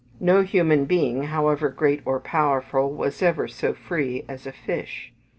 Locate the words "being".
0.85-1.25